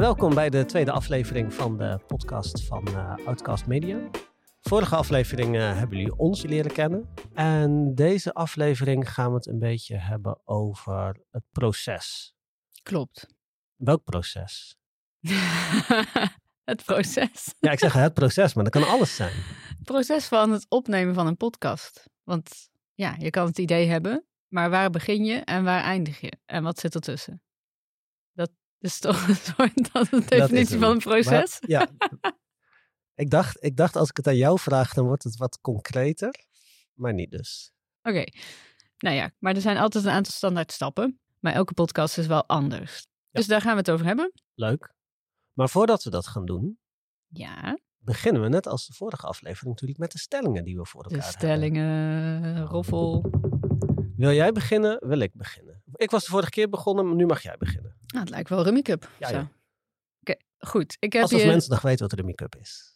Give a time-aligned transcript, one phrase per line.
[0.00, 4.10] Welkom bij de tweede aflevering van de podcast van uh, Outcast Media.
[4.60, 7.08] Vorige aflevering uh, hebben jullie ons leren kennen.
[7.34, 12.34] En deze aflevering gaan we het een beetje hebben over het proces.
[12.82, 13.26] Klopt.
[13.76, 14.76] Welk proces?
[16.70, 17.54] het proces.
[17.58, 19.32] Ja, ik zeg het proces, maar dat kan alles zijn.
[19.78, 22.08] Het proces van het opnemen van een podcast.
[22.22, 26.32] Want ja, je kan het idee hebben, maar waar begin je en waar eindig je?
[26.46, 27.42] En wat zit ertussen?
[28.88, 29.26] Is toch
[29.92, 31.60] dat de definitie van een proces?
[31.60, 31.88] Maar, ja.
[33.22, 36.34] ik, dacht, ik dacht, als ik het aan jou vraag, dan wordt het wat concreter.
[36.94, 37.72] Maar niet dus.
[38.02, 38.24] Oké.
[38.98, 41.20] Nou ja, maar er zijn altijd een aantal standaard stappen.
[41.38, 43.06] Maar elke podcast is wel anders.
[43.30, 44.32] Dus daar gaan we het over hebben.
[44.54, 44.94] Leuk.
[45.52, 46.78] Maar voordat we dat gaan doen,
[47.26, 47.78] ja.
[47.98, 51.18] beginnen we net als de vorige aflevering natuurlijk met de stellingen die we voor elkaar
[51.18, 51.40] hebben.
[51.40, 53.30] De stellingen, roffel.
[54.20, 55.08] Wil jij beginnen?
[55.08, 55.82] Wil ik beginnen?
[55.92, 57.96] Ik was de vorige keer begonnen, maar nu mag jij beginnen.
[58.06, 59.10] Nou, het lijkt wel Rummy Cup.
[59.18, 59.50] Ja, ja.
[60.20, 60.96] Oké, goed.
[60.98, 62.94] Ik heb als, als mensen nog weten wat Rummy Cup is.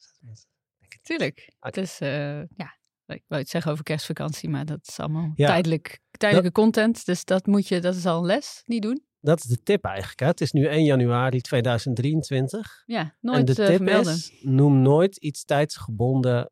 [1.03, 1.53] Tuurlijk.
[1.61, 6.01] Het is, uh, ja, ik wou iets zeggen over kerstvakantie, maar dat is allemaal tijdelijk,
[6.11, 7.05] tijdelijke content.
[7.05, 9.05] Dus dat moet je, dat is al een les, niet doen.
[9.21, 10.21] Dat is de tip eigenlijk.
[10.21, 10.27] Hè?
[10.27, 12.83] Het is nu 1 januari 2023.
[12.87, 14.15] Ja, nooit En de uh, tip vermelden.
[14.15, 16.51] is, noem nooit iets tijdsgebonden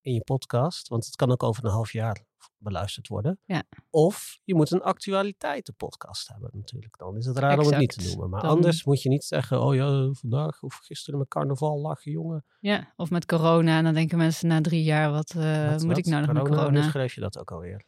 [0.00, 0.88] in je podcast.
[0.88, 2.24] Want het kan ook over een half jaar
[2.58, 3.38] beluisterd worden.
[3.44, 3.62] Ja.
[3.90, 6.98] Of je moet een actualiteitenpodcast hebben natuurlijk.
[6.98, 8.30] Dan is het raar om het niet te noemen.
[8.30, 9.60] Maar Dan- anders moet je niet zeggen...
[9.60, 12.44] oh ja, vandaag of gisteren met carnaval lachen, jongen.
[12.60, 13.78] Ja, of met corona.
[13.78, 15.98] En dan denken mensen na drie jaar, wat, eh, Wat- moet wat?
[15.98, 16.82] ik nou nog met corona?
[16.82, 17.84] schreef je dat ook alweer?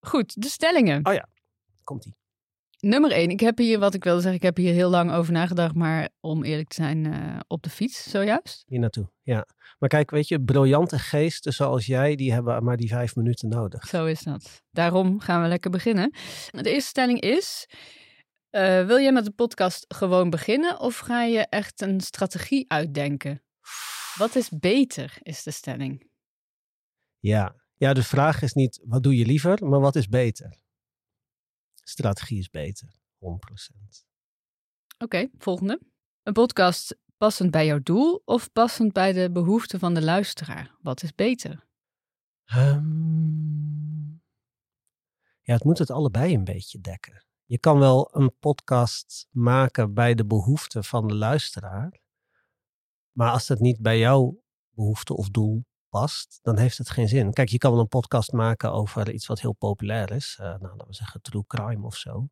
[0.00, 1.06] Goed, de stellingen.
[1.06, 1.16] Oh.
[1.84, 2.16] Komt-ie.
[2.80, 3.30] Nummer één.
[3.30, 5.74] Ik heb hier, wat ik wilde zeggen, ik heb hier heel lang over nagedacht.
[5.74, 8.64] Maar om eerlijk te zijn, eh, op de fiets zojuist.
[8.66, 9.46] Hier naartoe, ja.
[9.78, 12.16] Maar kijk, weet je, briljante geesten zoals jij...
[12.16, 13.86] die hebben maar die vijf minuten nodig.
[13.86, 14.62] Zo is dat.
[14.70, 16.10] Daarom gaan we lekker beginnen.
[16.50, 17.68] De eerste stelling is...
[18.50, 23.42] eh, wil jij met de podcast gewoon beginnen of ga je echt een strategie uitdenken?
[24.18, 26.10] Wat is beter, is de stelling.
[27.18, 27.54] Ja.
[27.76, 30.64] ja, de vraag is niet wat doe je liever, maar wat is beter?
[31.88, 32.88] Strategie is beter,
[33.18, 34.06] 100%.
[34.98, 35.80] Oké, volgende.
[36.22, 40.76] Een podcast passend bij jouw doel of passend bij de behoeften van de luisteraar?
[40.80, 41.66] Wat is beter?
[42.44, 44.10] Ehm,
[45.40, 47.24] ja, het moet het allebei een beetje dekken.
[47.44, 52.00] Je kan wel een podcast maken bij de behoeften van de luisteraar.
[53.12, 57.32] Maar als dat niet bij jouw behoefte of doel past, dan heeft het geen zin.
[57.32, 60.36] Kijk, je kan wel een podcast maken over iets wat heel populair is.
[60.40, 62.28] Eh, nou, laten we zeggen true crime of zo.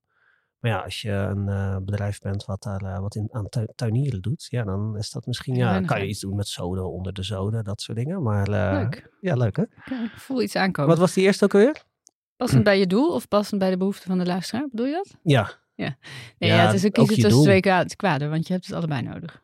[0.59, 3.67] Maar ja, als je een eh, bedrijf bent wat daar eh, wat in, aan tu-
[3.75, 7.13] tuinieren doet, ja, dan is dat misschien, ja, kan je iets doen met soda onder
[7.13, 8.23] de zoden, dat soort dingen.
[8.23, 9.11] Maar Leuk.
[9.21, 9.63] ja, leuk hè?
[10.05, 10.91] Ik voel iets aankomen.
[10.91, 11.83] Wat was die eerste ook alweer?
[12.37, 14.67] Passend bij je doel of passend bij de behoeften van de luisteraar?
[14.71, 15.17] Bedoel je dat?
[15.23, 15.91] Ja, Nee,
[16.51, 18.75] Ja, ja, het is een kiezen je tussen twee kwa- kwaden, want je hebt het
[18.75, 19.43] allebei nodig.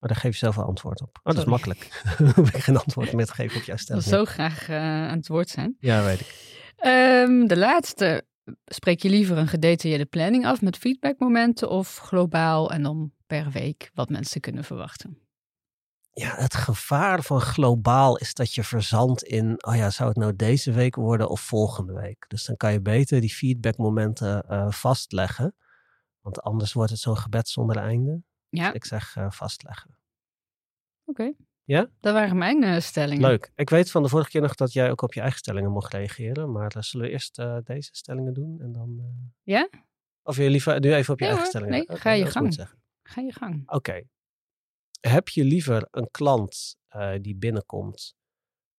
[0.00, 1.18] Maar daar geef je zelf wel antwoord op.
[1.22, 2.02] Oh, dat is makkelijk.
[2.36, 4.04] Hoef ik geen antwoord meer te geven op jouw Ik stelling.
[4.04, 4.76] wil zo graag eh,
[5.08, 5.76] aan het woord zijn.
[5.78, 6.58] Ja, weet ik.
[6.76, 8.24] Ehm, de laatste.
[8.64, 13.90] Spreek je liever een gedetailleerde planning af met feedbackmomenten of globaal en dan per week
[13.94, 15.18] wat mensen kunnen verwachten?
[16.12, 20.36] Ja, het gevaar van globaal is dat je verzandt in, oh ja, zou het nou
[20.36, 22.24] deze week worden of volgende week?
[22.28, 25.54] Dus dan kan je beter die feedbackmomenten eh, vastleggen.
[26.20, 28.22] Want anders wordt het zo'n gebed zonder einde.
[28.50, 29.96] Ja, Dus ik zeg eh, vastleggen.
[31.04, 31.32] oké.
[31.64, 31.90] Ja?
[32.00, 33.28] Dat waren mijn eh, stellingen.
[33.28, 33.52] Leuk.
[33.54, 35.92] Ik weet van de vorige keer nog dat jij ook op je eigen stellingen mocht
[35.92, 36.52] reageren.
[36.52, 37.34] Maar eh, zullen we eerst
[37.64, 39.00] deze stellingen doen en dan...
[39.42, 39.68] Ja?
[40.22, 41.84] Of je liever nu even op je eigen hoor, stellingen?
[41.88, 42.66] nee, ga je gang.
[43.02, 43.70] Ga je gang.
[43.70, 44.02] Oké.
[45.00, 46.76] Heb je liever een klant
[47.20, 48.14] die binnenkomt,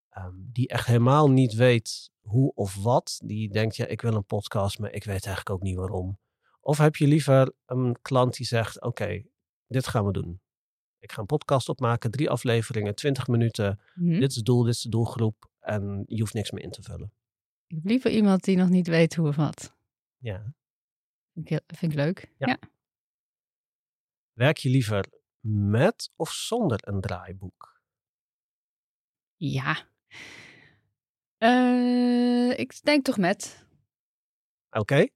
[0.09, 4.25] ehm, die echt helemaal niet weet hoe of wat, die denkt, ja, ik wil een
[4.25, 6.19] podcast, maar ik weet eigenlijk ook niet waarom.
[6.59, 9.23] Of heb je liever een klant die zegt, oké,
[9.71, 10.41] dit gaan we doen.
[10.99, 13.79] Ik ga een podcast opmaken, drie afleveringen, 20 minuten.
[13.93, 14.19] Hm?
[14.19, 15.49] Dit is het doel, dit is de doelgroep.
[15.59, 17.13] En je hoeft niks meer in te vullen.
[17.67, 19.75] Ik heb liever iemand die nog niet weet hoe of wat.
[20.17, 20.53] Ja.
[21.33, 22.33] Vind ik, vind ik leuk.
[22.37, 22.47] Ja.
[22.47, 22.59] ja.
[24.33, 25.05] Werk je liever
[25.47, 27.81] met of zonder een draaiboek?
[29.35, 29.87] Ja.
[31.37, 33.65] Eh, ik denk toch met.
[34.69, 35.07] Oké.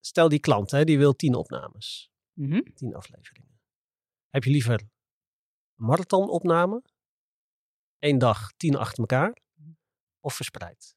[0.00, 2.13] Stel die klant, hè, die wil tien opnames.
[2.34, 2.60] Mhm.
[2.74, 3.58] tien afleveringen.
[4.28, 4.90] Heb je liever een
[5.74, 6.82] marathonopname?
[7.98, 9.36] Eén dag, tien achter elkaar?
[10.20, 10.96] Of verspreid?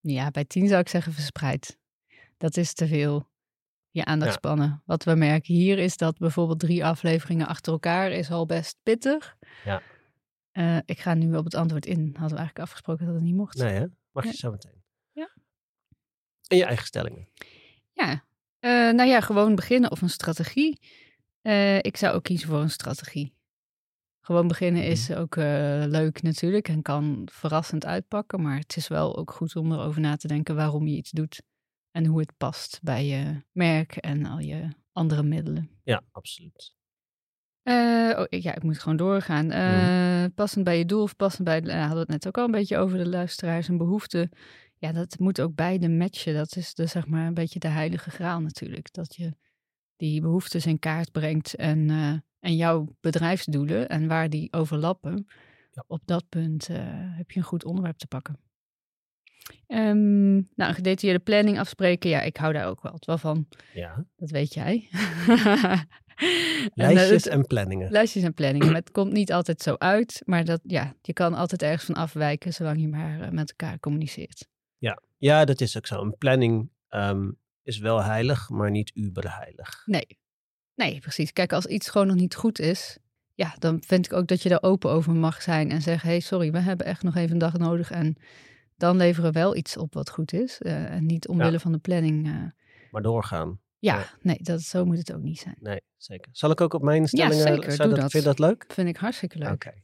[0.00, 1.78] Ja, bij tien zou ik zeggen verspreid.
[2.36, 3.32] Dat is te veel.
[3.90, 4.82] Je aandachtspannen.
[4.84, 9.36] Wat we merken hier is dat bijvoorbeeld drie afleveringen achter elkaar is al best pittig.
[9.64, 9.82] Ja.
[10.50, 11.98] Eh, ik ga nu op het antwoord in.
[11.98, 13.56] Hadden we eigenlijk afgesproken dat het niet mocht.
[13.58, 13.86] Nee hè?
[14.10, 14.38] Mag je Nee.
[14.38, 14.82] zo meteen.
[15.12, 15.30] Ja.
[16.46, 17.28] En je eigen stellingen.
[17.92, 18.24] Ja.
[18.64, 20.80] Eh, nou ja, gewoon beginnen of een strategie.
[21.42, 23.34] Eh, ik zou ook kiezen voor een strategie.
[24.20, 28.42] Gewoon beginnen is ook eh, leuk natuurlijk en kan verrassend uitpakken.
[28.42, 31.42] Maar het is wel ook goed om erover na te denken waarom je iets doet.
[31.90, 35.70] En hoe het past bij je merk en al je andere middelen.
[35.82, 36.74] Ja, absoluut.
[37.64, 39.50] Oh, ja, ik moet gewoon doorgaan.
[39.50, 42.44] Eh, Passend bij je doel of passend bij, uh, hadden we het net ook al
[42.44, 44.30] een beetje over de luisteraars en behoeften.
[44.84, 46.34] Ja, dat moet ook beide matchen.
[46.34, 48.92] Dat is de, zeg maar een beetje de heilige graal natuurlijk.
[48.92, 49.34] Dat je
[49.96, 55.26] die behoeftes in kaart brengt en, uh, en jouw bedrijfsdoelen en waar die overlappen.
[55.70, 55.84] Ja.
[55.86, 56.76] Op dat punt uh,
[57.16, 58.38] heb je een goed onderwerp te pakken.
[59.68, 62.10] Um, nou, een gedetailleerde planning afspreken.
[62.10, 63.48] Ja, ik hou daar ook wel, wel van.
[63.72, 64.06] Ja.
[64.16, 64.88] Dat weet jij.
[66.74, 67.90] Lijstjes en, en, planningen.
[67.90, 68.66] Lijstjes en planningen.
[68.66, 70.22] Maar het komt niet altijd zo uit.
[70.24, 73.78] Maar dat, ja, je kan altijd ergens van afwijken, zolang je maar uh, met elkaar
[73.80, 74.52] communiceert.
[75.26, 75.44] Ja.
[75.44, 76.00] dat is ook zo.
[76.00, 79.82] Een planning um, is wel heilig, maar niet uberheilig.
[79.86, 80.18] Nee.
[80.74, 81.32] nee, precies.
[81.32, 82.98] Kijk, als iets gewoon nog niet goed is,
[83.34, 86.14] ja, dan vind ik ook dat je daar open over mag zijn en zeggen: hé,
[86.14, 87.90] hey, sorry, we hebben echt nog even een dag nodig.
[87.90, 88.16] En
[88.76, 90.60] dan leveren we wel iets op wat goed is.
[90.60, 91.58] Uh, en niet omwille ja.
[91.58, 92.26] van de planning.
[92.26, 92.42] Uh,
[92.90, 93.60] maar doorgaan.
[93.78, 95.56] Ja, ja, nee, dat, zo moet het ook niet zijn.
[95.60, 96.28] Nee, zeker.
[96.32, 97.36] Zal ik ook op mijn stellingen...
[97.36, 97.72] Ja, zeker.
[97.72, 98.10] Zou Doe dat, dat.
[98.10, 98.64] Vind je dat leuk?
[98.68, 99.52] Vind ik hartstikke leuk.
[99.52, 99.68] Oké.
[99.68, 99.82] Okay.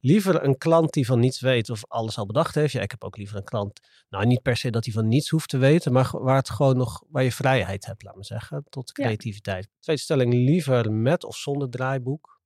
[0.00, 2.72] Liever een klant die van niets weet of alles al bedacht heeft.
[2.72, 5.28] Ja, ik heb ook liever een klant, nou niet per se dat hij van niets
[5.28, 8.64] hoeft te weten, maar waar het gewoon nog, waar je vrijheid hebt, laat me zeggen,
[8.68, 9.64] tot creativiteit.
[9.64, 9.76] Ja.
[9.80, 12.40] Tweede stelling, liever met of zonder draaiboek.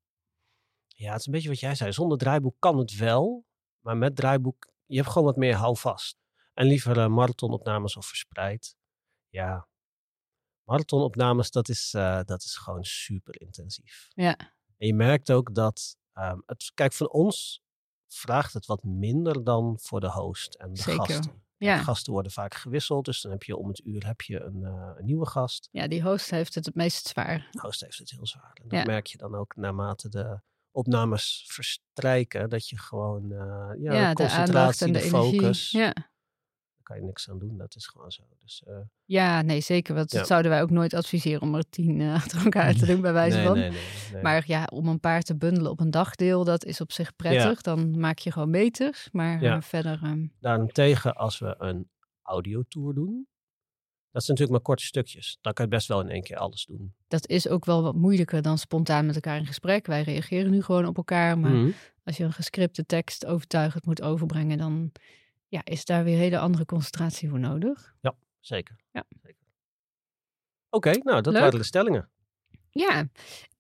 [0.87, 1.93] Ja, het is een beetje wat jij zei.
[1.93, 3.47] Zonder draaiboek kan het wel,
[3.81, 6.21] maar met draaiboek, je hebt gewoon wat meer houvast.
[6.55, 8.77] En liever uh, marathonopnames of verspreid.
[9.29, 9.69] Ja,
[10.65, 14.09] marathonopnames, dat is, uh, dat is gewoon super intensief.
[14.09, 14.37] Ja.
[14.77, 17.63] En je merkt ook dat, um, het, kijk, van ons
[18.09, 21.07] vraagt het wat minder dan voor de host en de Zeker.
[21.07, 21.41] gasten.
[21.57, 21.77] Ja.
[21.77, 24.61] De gasten worden vaak gewisseld, dus dan heb je om het uur heb je een,
[24.61, 25.69] uh, een nieuwe gast.
[25.71, 27.49] ja, die host heeft het het meest zwaar.
[27.51, 28.51] De host heeft het heel zwaar.
[28.63, 28.85] En dat Ja.
[28.85, 33.39] merk je dan ook naarmate de opnames verstrijken, dat je gewoon uh,
[33.79, 35.81] ja, Ja, de de concentratie, en de, de, focus, energie.
[35.81, 36.11] Ja.
[36.83, 37.57] Kan je niks aan doen.
[37.59, 38.23] Dat is gewoon zo.
[38.39, 39.95] Dus, uh, ja, nee, zeker.
[39.95, 40.19] Want Ja.
[40.19, 43.13] dat zouden wij ook nooit adviseren om er tien uh, achter elkaar te doen, bij
[43.13, 43.59] wijze nee, van.
[43.59, 43.81] nee, nee,
[44.13, 44.23] nee.
[44.23, 47.61] Maar ja, om een paar te bundelen op een dagdeel, dat is op zich prettig.
[47.61, 49.09] Dan maak je gewoon meters.
[49.13, 49.57] Maar Ja.
[49.57, 51.89] uh, verder, um, Daarentegen, als we een
[52.23, 53.27] audiotour doen,
[54.11, 55.39] dat zijn natuurlijk maar korte stukjes.
[55.41, 56.95] Dan kan je best wel in één keer alles doen.
[57.09, 59.87] dat is ook wel wat moeilijker dan spontaan met elkaar in gesprek.
[59.87, 61.39] Wij reageren nu gewoon op elkaar.
[61.39, 61.71] Maar Mhm.
[62.05, 64.93] als je een gescripte tekst overtuigend moet overbrengen, dan
[65.53, 67.95] ja, is daar weer hele andere concentratie voor nodig.
[68.41, 68.77] Zeker.
[68.91, 69.05] Ja.
[69.23, 69.45] Zeker.
[70.71, 71.43] Oké, nou, dat Leuk.
[71.43, 72.11] waren de stellingen.
[72.71, 73.09] Ja,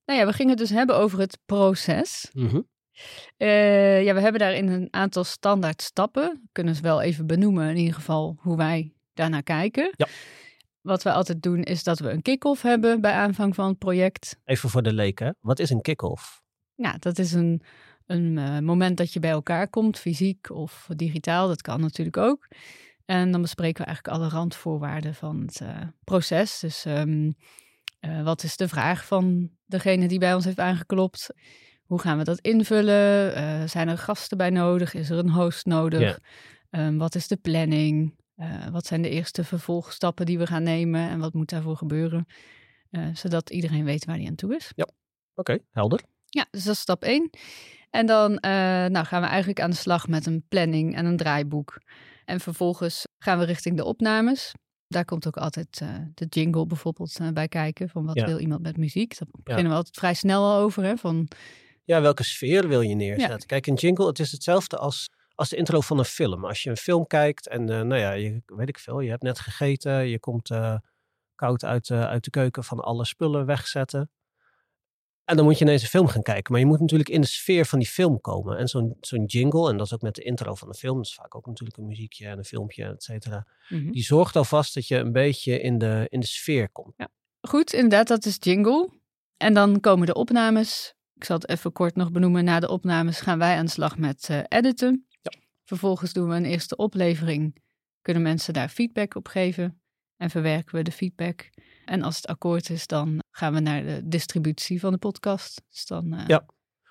[0.04, 2.30] nou ja, we gingen het dus hebben over het proces.
[2.32, 2.60] Mhm.
[3.36, 6.48] Eh, ja, we hebben daarin een aantal standaard stappen.
[6.52, 9.92] Kunnen ze wel even benoemen, in ieder geval hoe wij daarnaar kijken.
[9.96, 10.06] Ja.
[10.80, 14.38] Wat we altijd doen is dat we een kick-off hebben bij aanvang van het project.
[14.44, 16.42] Even voor de leken, wat is een kick-off?
[16.74, 17.62] Ja, dat is een,
[18.12, 21.48] een eh, moment dat je bij elkaar komt, fysiek of digitaal.
[21.48, 22.48] Dat kan natuurlijk ook.
[23.04, 26.58] En dan bespreken we eigenlijk alle randvoorwaarden van het eh, proces.
[26.58, 27.30] Dus ehm,
[28.00, 31.30] eh, wat is de vraag van degene die bij ons heeft aangeklopt?
[31.84, 33.68] Hoe gaan we dat invullen?
[33.68, 34.94] Zijn er gasten bij nodig?
[34.94, 36.00] Is er een host nodig?
[36.00, 36.18] Ja.
[36.70, 38.20] Ehm, wat is de planning?
[38.70, 41.08] Wat zijn de eerste vervolgstappen die we gaan nemen?
[41.08, 42.26] En wat moet daarvoor gebeuren?
[43.12, 44.72] Zodat iedereen weet waar hij aan toe is.
[45.34, 46.02] Oké, helder.
[46.26, 47.30] Ja, dus dat is stap 1.
[47.92, 48.50] En dan eh,
[48.86, 51.80] nou, gaan we eigenlijk aan de slag met een planning en een draaiboek.
[52.24, 54.52] En vervolgens gaan we richting de opnames.
[54.86, 57.88] Daar komt ook altijd eh, de jingle bijvoorbeeld eh, bij kijken.
[57.88, 58.26] Van wat Ja.
[58.26, 59.18] wil iemand met muziek?
[59.18, 60.84] Daar beginnen we altijd vrij snel al over.
[60.84, 60.96] Hè?
[60.96, 61.28] Van,
[61.84, 63.46] Ja, welke sfeer wil je neerzetten?
[63.48, 66.44] Kijk, een jingle, het is hetzelfde als, als de intro van een film.
[66.44, 69.38] Als je een film kijkt en, nou ja, je, weet ik veel, je hebt net
[69.38, 70.50] gegeten, je komt
[71.34, 74.10] koud uit, uit de keuken van alle spullen wegzetten.
[75.24, 76.52] En dan moet je ineens een film gaan kijken.
[76.52, 78.58] Maar je moet natuurlijk in de sfeer van die film komen.
[78.58, 81.06] En zo'n zo'n jingle, en dat is ook met de intro van de film, dat
[81.06, 83.46] is vaak ook natuurlijk een muziekje en een filmpje, et cetera.
[83.68, 83.90] Mhm.
[83.90, 86.94] Die zorgt alvast dat je een beetje in de, in de sfeer komt.
[87.40, 88.90] Goed, inderdaad, dat is jingle.
[89.36, 90.94] En dan komen de opnames.
[91.14, 92.44] Ik zal het even kort nog benoemen.
[92.44, 95.06] Na de opnames gaan wij aan de slag met eh, editen.
[95.20, 95.32] Ja.
[95.64, 97.62] Vervolgens doen we een eerste oplevering.
[98.02, 99.80] Kunnen mensen daar feedback op geven.
[100.16, 101.50] En verwerken we de feedback.
[101.84, 105.62] En als het akkoord is, dan gaan we naar de distributie van de podcast.
[105.70, 106.44] Dus dan, eh, Ja.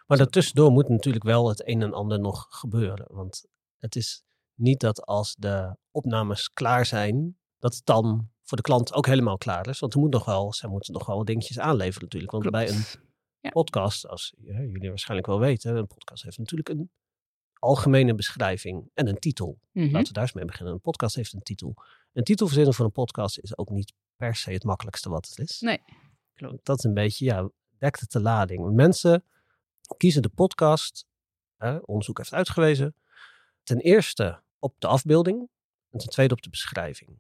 [0.07, 3.05] Maar daartussendoor moet natuurlijk wel het een en ander nog gebeuren.
[3.10, 3.45] Want
[3.77, 4.24] het is
[4.55, 9.38] niet dat als de opnames klaar zijn, dat het dan voor de klant ook helemaal
[9.38, 9.79] klaar is.
[9.79, 12.31] Want er moet nog wel, zij moeten nog wel wat dingetjes aanleveren natuurlijk.
[12.31, 12.57] Want klopt.
[12.57, 12.83] bij een
[13.39, 13.50] Ja.
[13.50, 16.91] podcast, als ja, jullie waarschijnlijk wel weten, een podcast heeft natuurlijk een
[17.62, 19.60] algemene beschrijving en een titel.
[19.72, 19.91] Mhm.
[19.91, 20.74] Laten we daar eens mee beginnen.
[20.74, 21.74] Een podcast heeft een titel.
[22.13, 25.50] Een titel verzinnen voor een podcast is ook niet per se het makkelijkste wat het
[25.50, 25.60] is.
[25.60, 25.82] Nee,
[26.34, 26.65] klopt.
[26.65, 28.74] Dat is een beetje, ja, dekt het de lading.
[28.74, 29.24] Mensen
[29.98, 31.06] kiezen de podcast,
[31.58, 32.96] hè, onderzoek heeft uitgewezen,
[33.63, 35.50] ten eerste op de afbeelding
[35.89, 37.20] en ten tweede op de beschrijving.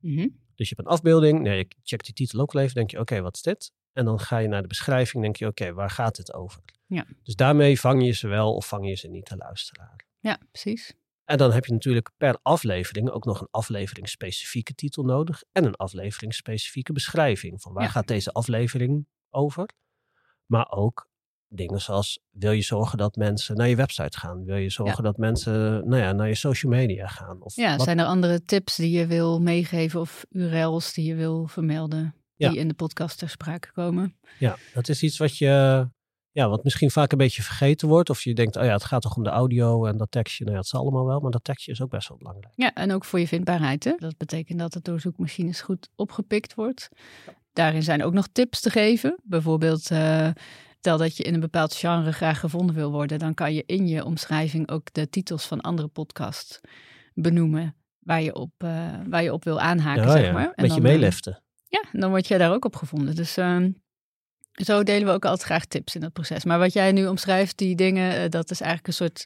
[0.00, 0.28] Mhm.
[0.54, 3.00] Dus je hebt een afbeelding, nee, je checkt die titel ook wel even, denk je,
[3.00, 3.72] oké, wat is dit?
[3.92, 6.62] En dan ga je naar de beschrijving, denk je, oké, waar gaat het over?
[6.94, 7.06] Ja.
[7.22, 10.06] Dus daarmee vang je ze wel of vang je ze niet, de luisteraar.
[10.18, 10.94] Ja, precies.
[11.24, 15.74] En dan heb je natuurlijk per aflevering ook nog een afleveringsspecifieke titel nodig en een
[15.74, 17.62] afleveringsspecifieke beschrijving.
[17.62, 17.88] Van waar Ja.
[17.90, 19.68] gaat deze aflevering over?
[20.46, 21.08] Maar ook
[21.48, 24.44] dingen zoals, wil je zorgen dat mensen naar je website gaan?
[24.44, 27.42] Wil je zorgen dat mensen nou ja, naar je social media gaan?
[27.42, 31.14] Of Ja, wat- zijn er andere tips die je wil meegeven of URL's die je
[31.14, 32.48] wil vermelden Ja.
[32.50, 34.16] die in de podcast ter sprake komen?
[34.38, 35.88] Ja, dat is iets wat je,
[36.34, 38.10] ja, wat misschien vaak een beetje vergeten wordt.
[38.10, 40.44] Of je denkt, oh ja, het gaat toch om de audio en dat tekstje.
[40.44, 42.52] Nou ja, het zal allemaal wel, maar dat tekstje is ook best wel belangrijk.
[42.56, 43.84] Ja, en ook voor je vindbaarheid.
[43.84, 43.92] Hè?
[43.96, 46.88] Dat betekent dat het door zoekmachines goed opgepikt wordt.
[47.52, 49.18] Daarin zijn ook nog tips te geven.
[49.22, 50.28] Bijvoorbeeld, eh,
[50.78, 53.88] stel dat je in een bepaald genre graag gevonden wil worden, dan kan je in
[53.88, 56.60] je omschrijving ook de titels van andere podcasts
[57.14, 60.52] benoemen waar je op, eh, waar je op wil aanhaken, Ja, zeg ja, maar.
[60.54, 61.42] En Met je dan, eh, meeliften.
[61.68, 63.14] Ja, en dan word jij daar ook op gevonden.
[63.14, 63.70] Dus ehm,
[64.54, 66.44] zo delen we ook altijd graag tips in dat proces.
[66.44, 69.24] Maar wat jij nu omschrijft, die dingen, eh, dat is eigenlijk een soort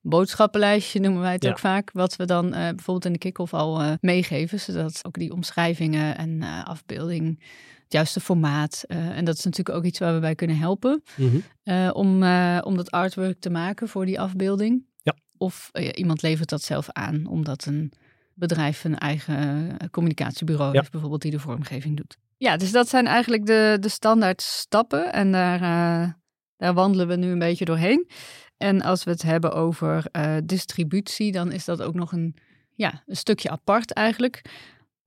[0.00, 1.50] boodschappenlijstje, noemen wij het Ja.
[1.50, 1.90] ook vaak.
[1.92, 4.60] Wat we dan eh, bijvoorbeeld in de kick-off al eh, meegeven.
[4.60, 7.28] Zodat ook die omschrijvingen en afbeelding,
[7.82, 8.84] het juiste formaat.
[8.88, 11.02] en dat is natuurlijk ook iets waar we bij kunnen helpen.
[11.16, 11.90] Mhm.
[11.92, 12.22] om,
[12.62, 14.84] om dat artwork te maken voor die afbeelding.
[15.02, 15.14] Ja.
[15.36, 17.92] Of iemand levert dat zelf aan, omdat een
[18.40, 20.78] bedrijf een eigen eh, communicatiebureau Ja.
[20.78, 22.16] heeft, bijvoorbeeld, die de vormgeving doet.
[22.36, 25.12] Ja, dus dat zijn eigenlijk de, de standaard stappen.
[25.12, 26.12] En daar, eh,
[26.56, 28.08] daar wandelen we nu een beetje doorheen.
[28.56, 32.36] En als we het hebben over eh, distributie, dan is dat ook nog een,
[32.74, 34.42] ja, een stukje apart eigenlijk.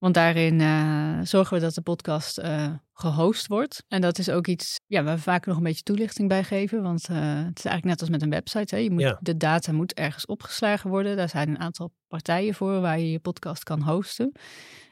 [0.03, 3.83] Want daarin eh, zorgen we dat de podcast eh, gehost wordt.
[3.87, 6.81] En dat is ook iets ja, waar we vaak nog een beetje toelichting bij geven.
[6.81, 8.75] Want eh, het is eigenlijk net als met een website.
[8.75, 8.81] Hè?
[8.81, 9.17] Je moet, Ja.
[9.21, 11.17] De data moet ergens opgeslagen worden.
[11.17, 14.31] Daar zijn een aantal partijen voor waar je je podcast kan hosten.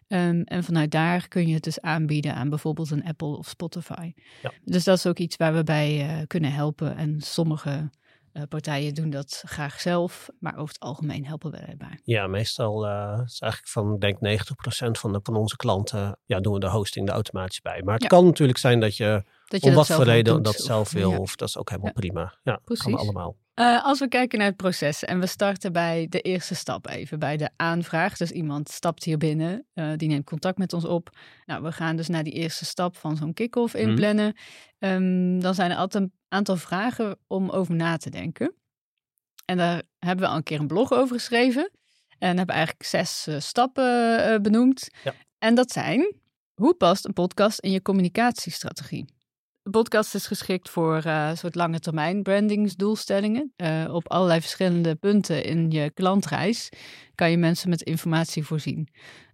[0.07, 4.13] Ehm, en vanuit daar kun je het dus aanbieden aan bijvoorbeeld een Apple of Spotify.
[4.41, 4.51] Ja.
[4.63, 6.95] Dus dat is ook iets waar we bij kunnen helpen.
[6.95, 7.89] En sommige
[8.33, 11.99] eh, partijen doen dat graag zelf, maar over het algemeen helpen we daarbij.
[12.03, 16.39] Ja, meestal uh, is eigenlijk van, ik denk 90% van, de, van onze klanten, ja,
[16.39, 17.81] doen we de hosting er automatisch bij.
[17.83, 18.09] Maar het Ja.
[18.09, 20.91] kan natuurlijk zijn dat je, Dat je om dat wat voor reden doet, dat zelf
[20.91, 21.17] wil, ja.
[21.17, 21.99] of dat is ook helemaal Ja.
[21.99, 22.21] prima.
[22.43, 22.95] Ja, kan Precies.
[22.95, 23.35] allemaal.
[23.53, 27.19] Eh, als we kijken naar het proces en we starten bij de eerste stap even,
[27.19, 28.17] bij de aanvraag.
[28.17, 31.17] Dus iemand stapt hier binnen, eh, die neemt contact met ons op.
[31.45, 33.87] Nou, we gaan dus naar die eerste stap van zo'n kick-off Mhm.
[33.89, 34.35] inplannen.
[34.79, 38.55] Ehm, dan zijn er altijd een aantal vragen om over na te denken.
[39.45, 41.71] En daar hebben we al een keer een blog over geschreven.
[42.19, 44.87] En hebben eigenlijk zes eh, stappen benoemd.
[45.03, 45.13] Ja.
[45.37, 46.15] En dat zijn,
[46.53, 49.05] hoe past een podcast in je communicatiestrategie?
[49.71, 53.53] Podcast is geschikt voor een soort lange termijn brandingsdoelstellingen.
[53.55, 56.69] Eh, op allerlei verschillende punten in je klantreis
[57.15, 58.87] kan je mensen met informatie voorzien.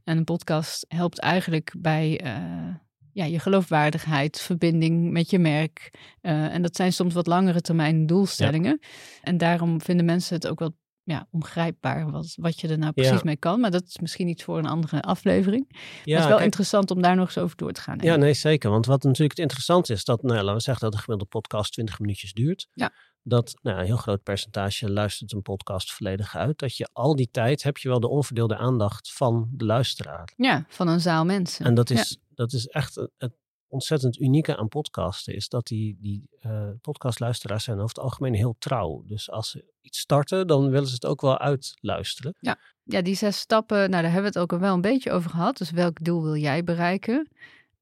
[0.04, 2.76] En een podcast helpt eigenlijk bij eh,
[3.14, 5.94] ja, je geloofwaardigheid, verbinding met je merk.
[6.22, 8.80] En dat zijn soms wat langere termijn doelstellingen.
[9.22, 10.76] En daarom vinden mensen het ook wel
[11.08, 13.22] ja, ongrijpbaar wat, wat je er nou precies Ja.
[13.24, 13.60] mee kan.
[13.60, 15.66] Maar dat is misschien iets voor een andere aflevering.
[15.70, 17.98] Ja, maar het is wel kijk, interessant om daar nog eens over door te gaan.
[18.02, 18.70] ja, nee, zeker.
[18.70, 21.72] Want wat natuurlijk het interessante is, dat, nou, laten we zeggen dat een gemiddelde podcast
[21.74, 22.68] 20 minuutjes duurt.
[22.74, 22.92] Ja.
[23.24, 26.60] Dat nou, een heel groot percentage luistert een podcast volledig uit.
[26.60, 30.34] Dat je al die tijd heb je wel de onverdeelde aandacht van de luisteraar.
[30.36, 31.66] Ja, van een zaal mensen.
[31.66, 33.34] En dat is, dat is echt het
[33.68, 35.36] ontzettend unieke aan podcasten.
[35.36, 39.04] Is dat die, die eh, podcastluisteraars zijn over het algemeen heel trouw.
[39.06, 42.36] Dus als ze iets starten, dan willen ze het ook wel uitluisteren.
[42.84, 45.30] Ja, die zes stappen, nou daar hebben we het ook al wel een beetje over
[45.30, 45.58] gehad.
[45.58, 47.30] Dus welk doel wil jij bereiken?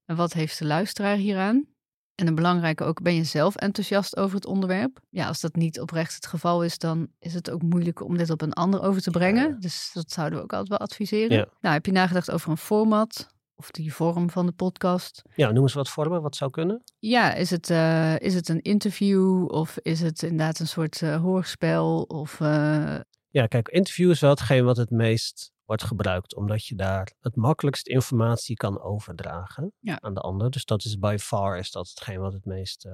[0.04, 1.66] En wat heeft de luisteraar hieraan?
[2.14, 5.00] En een belangrijke ook, ben je zelf enthousiast over het onderwerp?
[5.10, 8.30] Ja, als dat niet oprecht het geval is, dan is het ook moeilijk om dit
[8.30, 9.48] op een ander over te brengen.
[9.48, 9.56] Ja.
[9.58, 11.36] Dus dat zouden we ook altijd wel adviseren.
[11.36, 11.46] Ja.
[11.60, 15.22] Nou, heb je nagedacht over een format of die vorm van de podcast?
[15.34, 16.82] Ja, noem eens wat vormen, wat zou kunnen.
[16.98, 21.20] Ja, is het, eh, is het een interview of is het inderdaad een soort eh,
[21.20, 22.02] hoorspel?
[22.02, 22.96] Of, eh,
[23.28, 26.36] Ja, kijk, interview is wel hetgeen wat het meest wordt gebruikt.
[26.36, 30.00] Omdat je daar het makkelijkst informatie kan overdragen Ja.
[30.00, 30.50] aan de ander.
[30.50, 32.88] Dus dat is by far is dat hetgeen wat het meest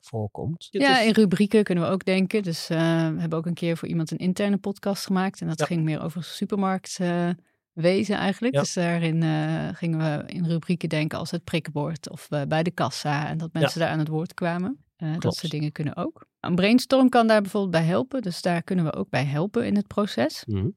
[0.00, 0.66] voorkomt.
[0.70, 2.42] Ja, is- in rubrieken kunnen we ook denken.
[2.42, 5.40] Dus we hebben ook een keer voor iemand een interne podcast gemaakt.
[5.40, 5.64] En dat Ja.
[5.66, 7.44] ging meer over supermarktwezen
[7.76, 8.54] wezen eigenlijk.
[8.54, 8.60] Ja.
[8.60, 13.28] Dus daarin eh, gingen we in rubrieken denken als het prikbord of bij de kassa.
[13.28, 14.84] En dat mensen daar aan het woord kwamen.
[14.96, 16.26] Eh, dat soort dingen kunnen ook.
[16.40, 18.22] Een brainstorm kan daar bijvoorbeeld bij helpen.
[18.22, 20.44] Dus daar kunnen we ook bij helpen in het proces.
[20.46, 20.68] Mhm.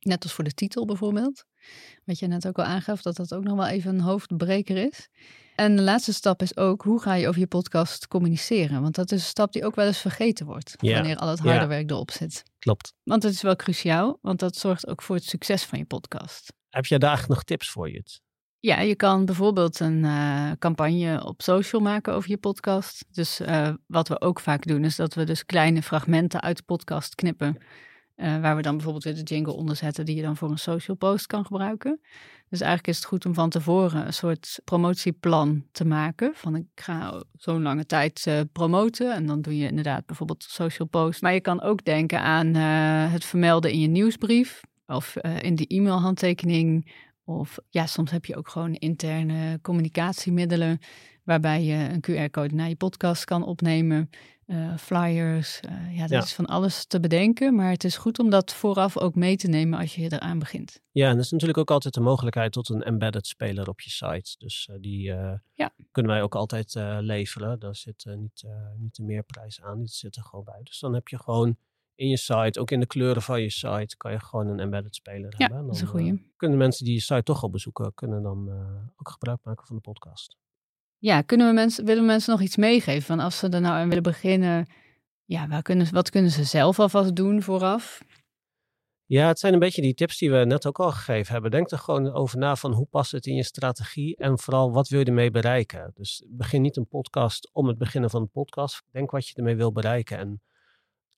[0.00, 1.44] Net als voor de titel bijvoorbeeld.
[2.04, 5.08] Wat je net ook al aangaf, dat dat ook nog wel even een hoofdbreker is.
[5.56, 8.82] En de laatste stap is ook, hoe ga je over je podcast communiceren?
[8.82, 11.66] Want dat is een stap die ook wel eens vergeten wordt, wanneer al het harde
[11.66, 12.42] werk erop zit.
[12.58, 12.94] Klopt.
[13.02, 16.52] Want het is wel cruciaal, want dat zorgt ook voor het succes van je podcast.
[16.68, 18.20] Heb jij daar nog tips voor, Jut?
[18.58, 23.04] Ja, je kan bijvoorbeeld een eh, campagne op social maken over je podcast.
[23.10, 26.62] Dus eh, wat we ook vaak doen, is dat we dus kleine fragmenten uit de
[26.62, 27.58] podcast knippen.
[28.22, 30.58] Eh, waar we dan bijvoorbeeld weer de jingle onder zetten, die je dan voor een
[30.58, 32.00] social post kan gebruiken.
[32.48, 36.32] Dus eigenlijk is het goed om van tevoren een soort promotieplan te maken.
[36.34, 39.14] Van ik ga zo'n lange tijd eh, promoten.
[39.14, 41.22] En dan doe je inderdaad bijvoorbeeld social post.
[41.22, 44.60] Maar je kan ook denken aan eh, het vermelden in je nieuwsbrief.
[44.86, 46.92] Of in die e-mailhandtekening.
[47.24, 50.78] Of ja, soms heb je ook gewoon interne communicatiemiddelen.
[51.22, 54.10] Waarbij je een QR-code naar je podcast kan opnemen.
[54.46, 55.60] eh, flyers.
[55.60, 56.18] eh, ja, dat Ja.
[56.22, 57.54] is van alles te bedenken.
[57.54, 60.80] Maar het is goed om dat vooraf ook mee te nemen als je eraan begint.
[60.90, 63.90] Ja, en er is natuurlijk ook altijd de mogelijkheid tot een embedded speler op je
[63.90, 64.34] site.
[64.38, 65.42] Dus eh, die Ja.
[65.90, 67.58] kunnen wij ook altijd leveren.
[67.58, 68.44] Daar zit niet,
[68.78, 70.60] niet de meerprijs aan, die zit er gewoon bij.
[70.62, 71.56] Dus dan heb je gewoon
[71.94, 74.94] in je site, ook in de kleuren van je site, kan je gewoon een embedded
[74.94, 75.58] speler Ja, hebben.
[75.58, 76.32] En dat is een dan, goeie.
[76.36, 78.48] kunnen mensen die je site toch al bezoeken, kunnen dan
[78.96, 80.36] ook gebruik maken van de podcast.
[81.02, 83.02] Ja, kunnen we mensen, willen we mensen nog iets meegeven?
[83.02, 84.66] Van als ze er nou aan willen beginnen,
[85.24, 88.02] ja, kunnen, wat kunnen ze zelf alvast doen vooraf?
[89.06, 91.50] Ja, het zijn een beetje die tips die we net ook al gegeven hebben.
[91.50, 94.88] Denk er gewoon over na van hoe past het in je strategie en vooral wat
[94.88, 95.90] wil je ermee bereiken.
[95.94, 98.82] Dus begin niet een podcast om het beginnen van een podcast.
[98.90, 100.42] Denk wat je ermee wil bereiken en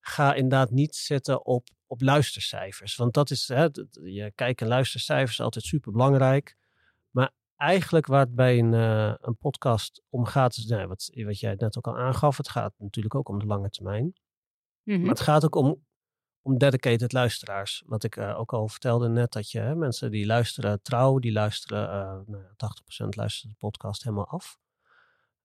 [0.01, 2.97] ga inderdaad niet zitten op, op luistercijfers.
[2.97, 3.69] Want dat is, hè,
[4.05, 6.57] je kijk en luistercijfers is altijd super belangrijk.
[7.57, 11.55] Eigenlijk waar het bij een, eh, een podcast om gaat, is nou, wat, wat jij
[11.55, 14.13] net ook al aangaf, het gaat natuurlijk ook om de lange termijn.
[14.83, 15.01] Mhm.
[15.01, 15.85] Maar het gaat ook om,
[16.43, 17.83] om dedicated luisteraars.
[17.87, 21.33] Wat ik eh, ook al vertelde net, dat je hè, mensen die luisteren trouw, die
[21.33, 24.59] luisteren, eh nou, 80% luistert de podcast helemaal af.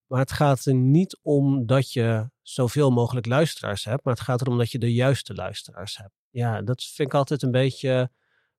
[0.10, 4.42] Maar het gaat er niet om dat je zoveel mogelijk luisteraars hebt, maar het gaat
[4.42, 6.14] erom dat je de juiste luisteraars hebt.
[6.30, 8.12] Ja, dat vind ik altijd een beetje.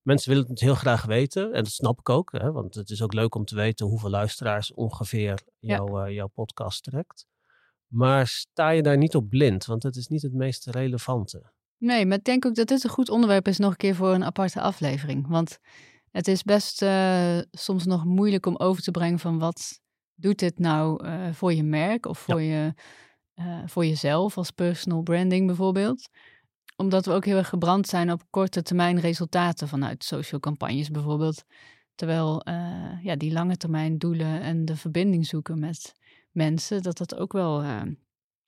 [0.02, 3.02] Mensen willen het heel graag weten, en dat snap ik ook, hè, want het is
[3.02, 5.74] ook leuk om te weten hoeveel luisteraars ongeveer Ja.
[5.76, 7.26] jouw, eh, jouw podcast trekt.
[7.86, 11.52] Maar sta je daar niet op blind, want het is niet het meest relevante.
[11.78, 14.14] Nee, maar ik denk ook dat dit een goed onderwerp is nog een keer voor
[14.14, 15.28] een aparte aflevering.
[15.28, 15.58] Want
[16.10, 19.80] het is best eh, soms nog moeilijk om over te brengen van wat
[20.14, 22.74] doet dit nou eh, voor je merk of voor, je,
[23.66, 26.08] voor jezelf als personal branding bijvoorbeeld.
[26.80, 31.44] Omdat we ook heel erg gebrand zijn op korte termijn resultaten vanuit social campagnes bijvoorbeeld.
[31.94, 32.54] Terwijl eh,
[33.02, 35.92] ja, die lange termijn doelen en de verbinding zoeken met
[36.30, 37.80] mensen, dat dat ook wel eh,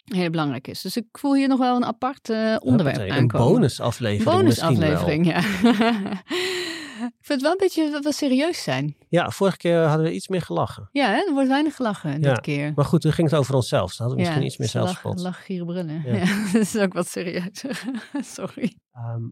[0.05, 0.81] heel belangrijk is.
[0.81, 3.53] Dus ik voel hier nog wel een apart eh, onderwerp Hoppatee, Een aankomen.
[3.53, 4.37] bonusaflevering.
[4.37, 5.43] Bonusaflevering, ja.
[7.01, 8.97] ik vind het wel een beetje dat we serieus zijn.
[9.09, 10.89] Ja, vorige keer hadden we iets meer gelachen.
[10.93, 11.17] Ja, hè?
[11.27, 12.73] er wordt weinig gelachen Ja, dit keer.
[12.75, 13.97] Maar goed, toen ging het over onszelf.
[13.97, 15.21] Dan hadden we misschien iets meer lach, zelfspot.
[15.21, 16.03] lach, gieren, brullen.
[16.05, 16.15] Ja.
[16.25, 16.53] Ja.
[16.53, 17.83] dat is ook wat serieuzer.
[18.37, 18.79] Sorry.
[18.93, 19.23] Ehm,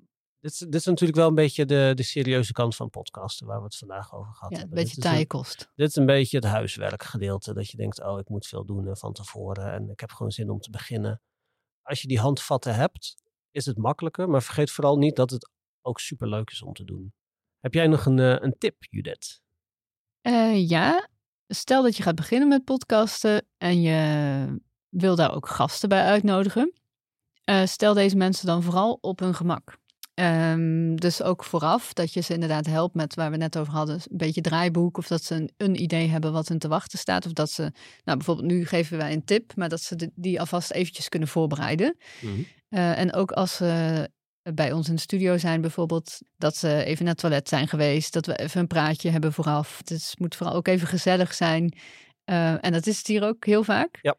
[0.40, 3.58] dit, is, dit is natuurlijk wel een beetje de, de serieuze kant van podcasten waar
[3.58, 4.84] we het vandaag over gehad Ja, een hebben.
[4.84, 5.70] beetje taaie kost.
[5.74, 7.54] dit is een beetje het huiswerkgedeelte.
[7.54, 10.32] Dat je denkt, oh, ik moet veel doen eh, van tevoren en ik heb gewoon
[10.32, 11.20] zin om te beginnen.
[11.82, 13.14] Als je die handvatten hebt,
[13.50, 14.28] is het makkelijker.
[14.28, 15.50] Maar vergeet vooral niet dat het
[15.82, 17.12] ook super leuk is om te doen.
[17.60, 19.40] Heb jij nog een, eh, een tip, Judith?
[20.20, 21.08] Eh, ja,
[21.48, 26.72] stel dat je gaat beginnen met podcasten en je wil daar ook gasten bij uitnodigen.
[27.44, 29.78] Eh, stel deze mensen dan vooral op hun gemak.
[30.14, 33.94] Ehm, dus ook vooraf dat je ze inderdaad helpt met waar we net over hadden,
[33.94, 34.98] een beetje draaiboek.
[34.98, 37.26] Of dat ze een, een idee hebben wat hun te wachten staat.
[37.26, 37.62] Of dat ze,
[38.04, 41.28] nou bijvoorbeeld nu geven wij een tip, maar dat ze de- die alvast eventjes kunnen
[41.28, 41.96] voorbereiden.
[42.68, 44.08] Eh, en ook als ze
[44.42, 48.12] bij ons in de studio zijn bijvoorbeeld, dat ze even naar het toilet zijn geweest,
[48.12, 49.78] dat we even een praatje hebben vooraf.
[49.78, 51.78] Het is- moet vooral ook even gezellig zijn.
[52.24, 53.98] Eh, en dat is het hier ook heel vaak.
[54.02, 54.16] Ja.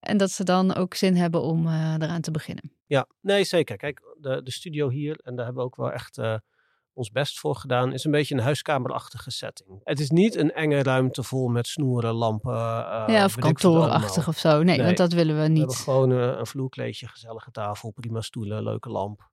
[0.00, 2.72] En dat ze dan ook zin hebben om eh, eraan te beginnen.
[2.86, 3.76] Ja, nee, zeker.
[3.76, 6.34] Kijk, de, de studio hier, en daar hebben we ook wel echt eh,
[6.92, 9.80] ons best voor gedaan, is een beetje een huiskamerachtige setting.
[9.84, 12.52] Het is niet een enge ruimte vol met snoeren, lampen.
[12.52, 14.62] ja, of kantoorachtig of zo.
[14.62, 14.84] Nee, Nee.
[14.86, 15.76] want dat willen we We hebben niet.
[15.76, 19.32] gewoon een vloerkleedje, gezellige tafel, prima stoelen, leuke lamp.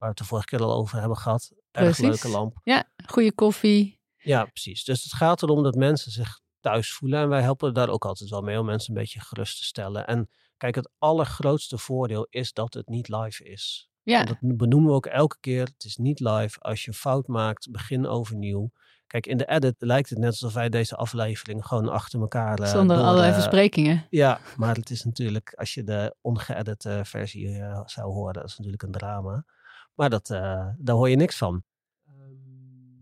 [0.00, 1.52] Waar we het de vorige keer al over hebben gehad.
[1.70, 2.60] Erg leuke lamp.
[2.64, 4.00] Ja, goede koffie.
[4.16, 4.84] Ja, precies.
[4.84, 7.20] Dus het gaat erom dat mensen zich thuis voelen.
[7.20, 10.06] En wij helpen daar ook altijd wel mee om mensen een beetje gerust te stellen.
[10.06, 13.88] En kijk, het allergrootste voordeel is dat het niet live is.
[14.02, 15.64] Ja, En Dat benoemen we ook elke keer.
[15.64, 16.60] Het is niet live.
[16.60, 18.70] Als je een fout maakt, begin overnieuw.
[19.06, 22.58] Kijk, in de edit lijkt het net alsof wij deze aflevering gewoon achter elkaar.
[22.58, 24.06] eh, zonder door, allerlei eh, versprekingen.
[24.10, 28.56] Ja, maar het is natuurlijk, als je de ongeëdite versie eh, zou horen, dat is
[28.56, 29.44] natuurlijk een drama.
[30.00, 31.62] Maar dat, eh, daar hoor je niks van.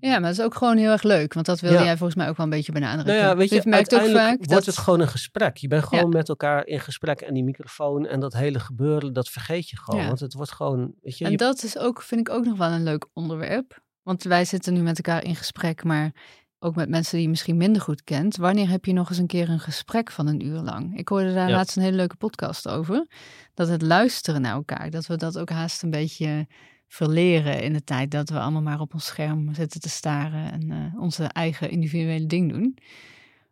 [0.00, 1.34] Ja, maar dat is ook gewoon heel erg leuk.
[1.34, 1.84] Want dat wilde Ja.
[1.84, 3.14] jij volgens mij ook wel een beetje benadrukken.
[3.14, 4.66] Nou ja, weet Dus je, merkt ook vaak wordt dat...
[4.66, 5.56] het gewoon een gesprek.
[5.56, 9.28] Je bent gewoon met elkaar in gesprek en die microfoon en dat hele gebeuren, dat
[9.28, 10.06] vergeet je gewoon.
[10.06, 12.58] Want het wordt gewoon, weet je, En je- dat is ook, vind ik ook nog
[12.58, 13.80] wel een leuk onderwerp.
[14.02, 16.12] Want wij zitten nu met elkaar in gesprek, maar
[16.58, 18.36] ook met mensen die je misschien minder goed kent.
[18.36, 20.98] Wanneer heb je nog eens een keer een gesprek van een uur lang?
[20.98, 23.06] Ik hoorde daar laatst een hele leuke podcast over.
[23.54, 26.46] Dat het luisteren naar elkaar, dat we dat ook haast een beetje
[26.88, 30.70] verleren in de tijd dat we allemaal maar op ons scherm zitten te staren en
[30.70, 32.78] eh, onze eigen individuele ding doen.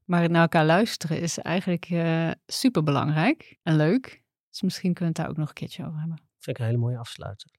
[0.05, 1.89] Maar het naar elkaar luisteren is eigenlijk
[2.47, 4.23] super belangrijk en leuk.
[4.51, 6.17] Dus misschien kunnen we het daar ook nog een keertje over hebben.
[6.39, 7.51] vind ik een hele mooie afsluiter.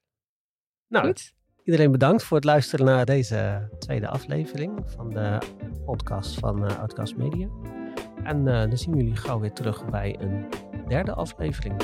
[0.86, 1.32] Nou, Goed?
[1.64, 5.38] iedereen bedankt voor het luisteren naar deze tweede aflevering van de
[5.84, 7.48] podcast van eh Outcast Media.
[8.22, 10.48] En eh, dan zien we jullie gauw weer terug bij een
[10.88, 11.76] derde aflevering.